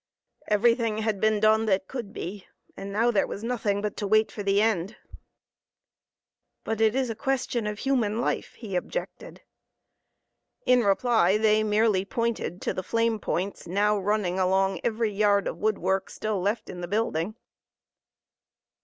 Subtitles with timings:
[0.47, 4.31] Everything had been done that could be, and now there was nothing but to wait
[4.31, 4.95] for the end.
[6.63, 9.43] "But it is a question of human life," he objected.
[10.65, 15.59] In reply they merely pointed to the flame points now running along every yard of
[15.59, 17.35] woodwork still left in the building.